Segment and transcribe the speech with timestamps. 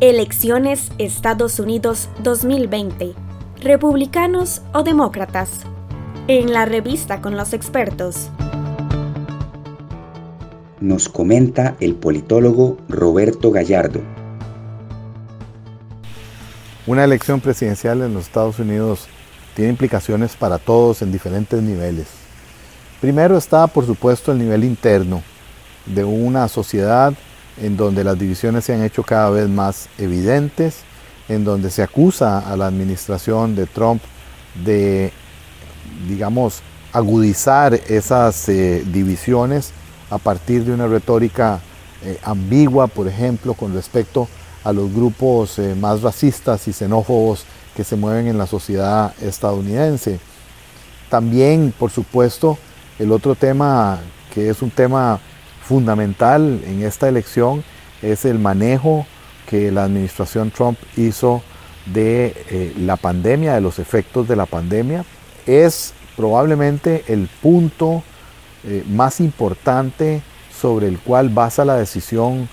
[0.00, 3.12] Elecciones Estados Unidos 2020.
[3.60, 5.66] ¿Republicanos o demócratas?
[6.26, 8.30] En la revista con los expertos.
[10.80, 14.00] Nos comenta el politólogo Roberto Gallardo.
[16.86, 19.06] Una elección presidencial en los Estados Unidos
[19.54, 22.06] tiene implicaciones para todos en diferentes niveles.
[23.02, 25.22] Primero está, por supuesto, el nivel interno
[25.84, 27.12] de una sociedad
[27.60, 30.80] en donde las divisiones se han hecho cada vez más evidentes,
[31.28, 34.02] en donde se acusa a la administración de Trump
[34.64, 35.12] de,
[36.08, 39.72] digamos, agudizar esas eh, divisiones
[40.10, 41.60] a partir de una retórica
[42.02, 44.28] eh, ambigua, por ejemplo, con respecto
[44.64, 47.44] a los grupos eh, más racistas y xenófobos
[47.76, 50.18] que se mueven en la sociedad estadounidense.
[51.08, 52.58] También, por supuesto,
[52.98, 54.00] el otro tema
[54.34, 55.20] que es un tema
[55.70, 57.62] fundamental en esta elección
[58.02, 59.06] es el manejo
[59.48, 61.42] que la administración Trump hizo
[61.86, 65.04] de eh, la pandemia, de los efectos de la pandemia.
[65.46, 68.02] Es probablemente el punto
[68.64, 70.22] eh, más importante
[70.60, 72.48] sobre el cual basa la decisión,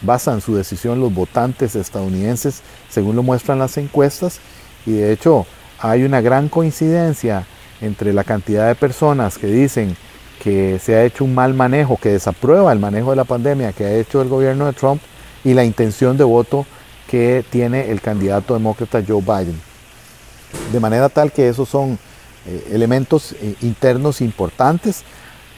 [0.00, 4.40] basan su decisión los votantes estadounidenses, según lo muestran las encuestas,
[4.86, 5.44] y de hecho
[5.78, 7.44] hay una gran coincidencia
[7.82, 9.98] entre la cantidad de personas que dicen
[10.44, 13.86] que se ha hecho un mal manejo, que desaprueba el manejo de la pandemia que
[13.86, 15.00] ha hecho el gobierno de Trump
[15.42, 16.66] y la intención de voto
[17.10, 19.58] que tiene el candidato demócrata Joe Biden.
[20.70, 21.98] De manera tal que esos son
[22.46, 25.02] eh, elementos eh, internos importantes.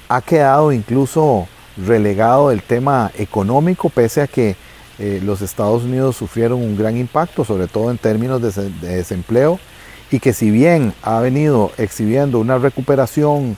[0.08, 4.54] Ha quedado incluso relegado el tema económico, pese a que
[5.00, 9.58] eh, los Estados Unidos sufrieron un gran impacto, sobre todo en términos de, de desempleo,
[10.12, 13.56] y que si bien ha venido exhibiendo una recuperación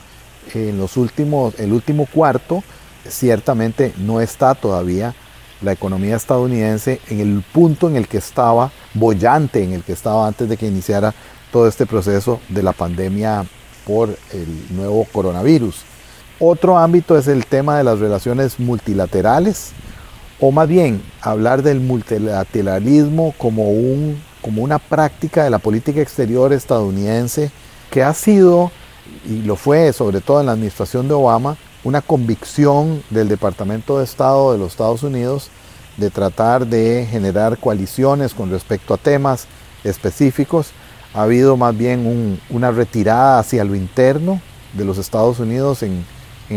[0.55, 2.63] en los últimos, el último cuarto,
[3.09, 5.15] ciertamente no está todavía
[5.61, 10.27] la economía estadounidense en el punto en el que estaba, bollante en el que estaba
[10.27, 11.15] antes de que iniciara
[11.51, 13.45] todo este proceso de la pandemia
[13.87, 15.83] por el nuevo coronavirus.
[16.39, 19.73] Otro ámbito es el tema de las relaciones multilaterales,
[20.39, 26.53] o más bien hablar del multilateralismo como, un, como una práctica de la política exterior
[26.53, 27.51] estadounidense
[27.91, 28.71] que ha sido
[29.27, 34.05] y lo fue sobre todo en la administración de Obama, una convicción del Departamento de
[34.05, 35.51] Estado de los Estados Unidos
[35.97, 39.47] de tratar de generar coaliciones con respecto a temas
[39.85, 40.71] específicos.
[41.15, 44.41] Ha habido más bien una retirada hacia lo interno
[44.75, 46.05] de los Estados Unidos en,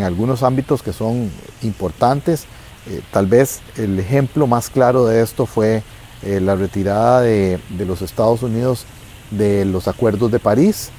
[0.03, 1.29] algunos ámbitos que son
[1.63, 2.45] importantes.
[2.87, 5.83] Eh, tal vez el ejemplo más claro de esto fue
[6.23, 8.85] eh, la retirada de, de los Estados Unidos
[9.31, 10.91] de los acuerdos de París,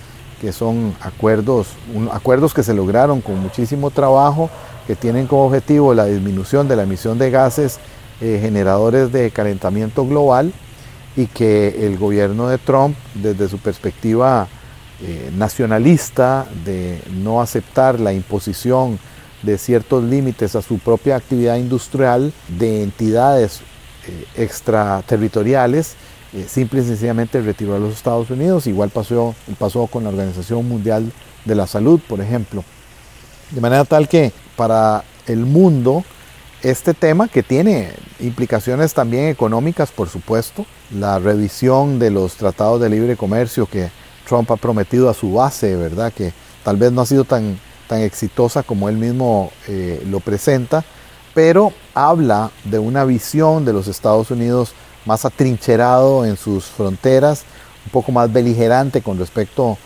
[0.43, 1.69] que son acuerdos,
[2.11, 4.51] acuerdos que se lograron con muchísimo trabajo,
[4.89, 7.79] que tienen como objetivo la disminución de la emisión de gases
[8.21, 10.53] eh, generadores de calentamiento global
[11.17, 14.49] y que el gobierno de Trump, desde su perspectiva
[15.01, 18.99] eh, nacionalista, de no aceptar la imposición
[19.43, 23.61] de ciertos límites a su propia actividad industrial de entidades
[24.09, 25.95] eh, extraterritoriales,
[26.33, 28.67] eh, simple y sencillamente retiró a los Estados Unidos.
[28.67, 31.13] Igual pasó, pasó con la Organización Mundial
[31.45, 32.65] de la Salud, por ejemplo.
[33.51, 36.05] De manera tal que para el mundo
[36.63, 37.91] este tema que tiene
[38.21, 43.91] implicaciones también económicas, por supuesto, la revisión de los tratados de libre comercio que
[44.29, 46.13] Trump ha prometido a su base, ¿verdad?
[46.13, 46.33] Que
[46.63, 50.85] tal vez no ha sido tan, tan exitosa como él mismo eh, lo presenta,
[51.35, 54.73] pero habla de una visión de los Estados Unidos
[55.05, 57.45] más atrincherado en sus fronteras,
[57.85, 59.77] un poco más beligerante con respecto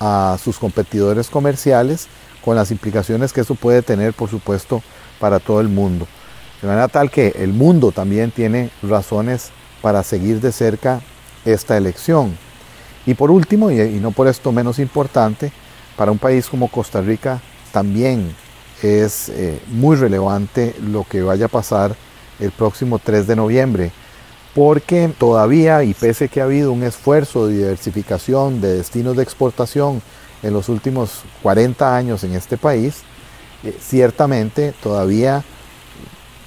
[0.00, 2.08] a sus competidores comerciales,
[2.44, 4.82] con las implicaciones que eso puede tener, por supuesto,
[5.18, 6.06] para todo el mundo.
[6.60, 9.50] De manera tal que el mundo también tiene razones
[9.82, 11.00] para seguir de cerca
[11.44, 12.36] esta elección.
[13.04, 15.52] Y por último, y, no por esto menos importante,
[15.96, 17.40] para un país como Costa Rica
[17.72, 18.34] también
[18.82, 21.94] es eh, muy relevante lo que vaya a pasar
[22.38, 23.92] el próximo 3 de noviembre
[24.56, 30.00] porque todavía, y pese que ha habido un esfuerzo de diversificación de destinos de exportación
[30.42, 33.02] en los últimos 40 años en este país,
[33.64, 35.44] eh, ciertamente todavía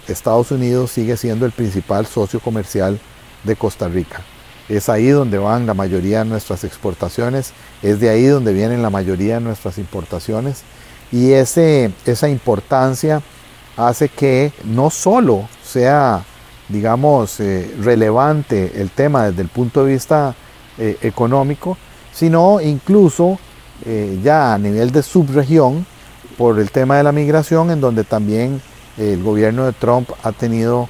[0.08, 3.00] Estados Unidos sigue siendo el principal socio comercial
[3.44, 4.22] de Costa Rica.
[4.70, 8.90] Es ahí donde van la mayoría de nuestras exportaciones, es de ahí donde vienen la
[8.90, 10.64] mayoría de nuestras importaciones
[11.12, 13.22] y ese, esa importancia
[13.78, 16.24] hace que no solo sea
[16.70, 20.36] digamos, eh, relevante el tema desde el punto de vista
[20.78, 21.78] eh, económico,
[22.14, 23.40] sino incluso
[23.86, 25.86] eh, ya a nivel de subregión
[26.38, 28.62] por el tema de la migración, en donde también
[28.98, 30.88] el gobierno de Trump ha tenido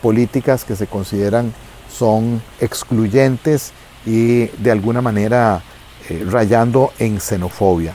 [0.00, 1.52] políticas que se consideran
[1.90, 3.72] son excluyentes
[4.06, 5.62] y de alguna manera
[6.30, 7.94] rayando en xenofobia.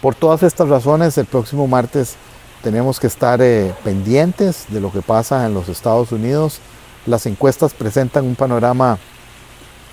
[0.00, 2.16] Por todas estas razones, el próximo martes
[2.64, 6.60] tenemos que estar eh, pendientes de lo que pasa en los Estados Unidos.
[7.04, 8.98] Las encuestas presentan un panorama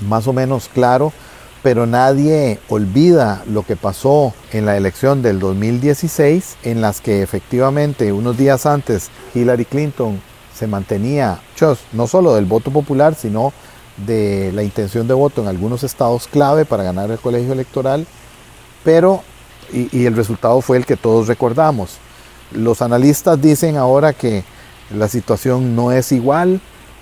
[0.07, 1.12] más o menos claro,
[1.63, 8.13] pero nadie olvida lo que pasó en la elección del 2016, en las que efectivamente
[8.13, 10.21] unos días antes Hillary Clinton
[10.56, 11.41] se mantenía,
[11.91, 13.51] no solo del voto popular, sino
[13.97, 18.07] de la intención de voto en algunos estados clave para ganar el colegio electoral,
[18.85, 19.24] pero
[19.74, 22.00] y, el resultado fue el que todos recordamos.
[22.51, 24.44] Los analistas dicen ahora que
[24.95, 26.59] la situación no es igual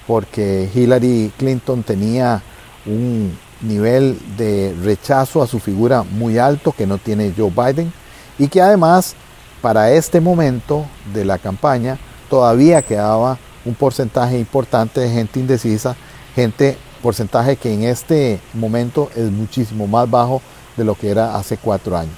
[0.07, 2.42] porque Hillary Clinton tenía
[2.86, 7.92] un nivel de rechazo a su figura muy alto que no tiene Joe Biden
[8.38, 9.16] y que además
[9.62, 11.98] para este momento de la campaña
[12.30, 15.96] todavía quedaba un porcentaje importante de gente indecisa,
[16.36, 20.42] gente porcentaje que en este momento es muchísimo más bajo
[20.78, 22.16] de lo que era hace cuatro años.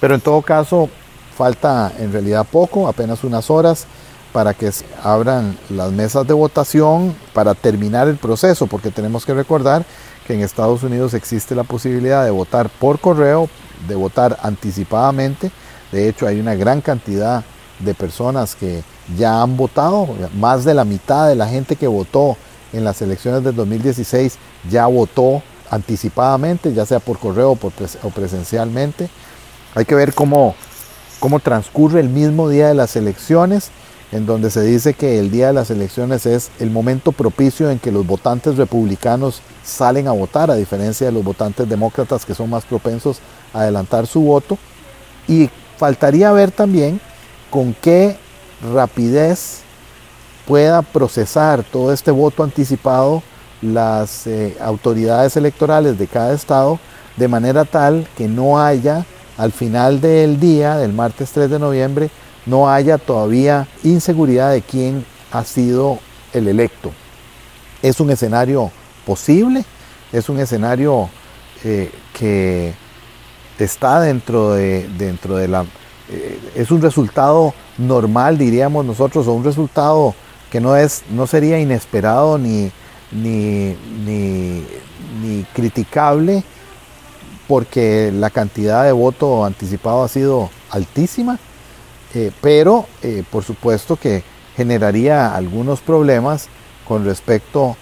[0.00, 0.88] Pero en todo caso,
[1.38, 3.86] falta en realidad poco, apenas unas horas
[4.32, 4.70] para que
[5.04, 9.84] abran las mesas de votación para terminar el proceso, porque tenemos que recordar
[10.26, 13.48] que en Estados Unidos existe la posibilidad de votar por correo,
[13.86, 15.52] de votar anticipadamente.
[15.92, 17.44] De hecho, hay una gran cantidad
[17.78, 18.82] de personas que
[19.16, 22.36] ya han votado, más de la mitad de la gente que votó
[22.72, 24.38] en las elecciones del 2016
[24.68, 25.40] ya votó
[25.70, 27.52] anticipadamente, ya sea por correo
[28.02, 29.08] o presencialmente.
[29.74, 30.54] Hay que ver cómo,
[31.20, 33.70] cómo transcurre el mismo día de las elecciones,
[34.12, 37.78] en donde se dice que el día de las elecciones es el momento propicio en
[37.78, 42.48] que los votantes republicanos salen a votar, a diferencia de los votantes demócratas que son
[42.48, 43.18] más propensos
[43.52, 44.56] a adelantar su voto.
[45.26, 47.00] Y faltaría ver también
[47.50, 48.16] con qué
[48.72, 49.60] rapidez
[50.46, 53.22] pueda procesar todo este voto anticipado
[53.60, 56.78] las eh, autoridades electorales de cada estado
[57.16, 59.04] de manera tal que no haya
[59.38, 62.10] al final del día, del martes 3 de noviembre,
[62.44, 65.98] no haya todavía inseguridad de quién ha sido
[66.32, 66.92] el electo.
[67.80, 68.70] Es un escenario
[69.06, 69.64] posible,
[70.12, 71.08] es un escenario
[71.64, 72.74] eh, que
[73.58, 75.64] está dentro de, dentro de la...
[76.10, 80.14] Eh, es un resultado normal, diríamos nosotros, o un resultado
[80.50, 82.70] que no, es, no sería inesperado ni,
[83.12, 86.42] ni, ni, criticable,
[87.48, 91.38] porque la cantidad de voto anticipado ha sido altísima,
[92.14, 94.22] eh, pero eh, por supuesto que
[94.54, 96.48] generaría algunos problemas
[96.86, 97.76] con respecto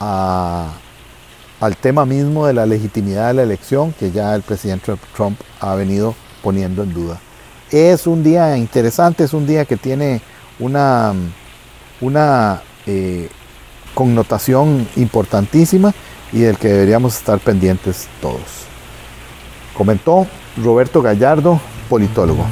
[0.00, 5.76] al tema mismo de la legitimidad de la elección que ya el presidente Trump ha
[5.76, 7.20] venido poniendo en duda.
[7.70, 10.20] Es un día interesante, es un día que tiene
[10.58, 11.14] una,
[12.00, 13.28] una eh,
[13.94, 15.94] connotación importantísima
[16.32, 18.71] y del que deberíamos estar pendientes todos.
[19.74, 20.26] Comentó
[20.62, 22.44] Roberto Gallardo, politólogo.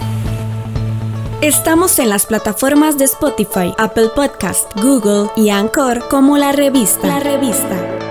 [1.42, 7.06] Estamos en las plataformas de Spotify, Apple Podcast, Google y Anchor como la revista.
[7.06, 8.09] La revista.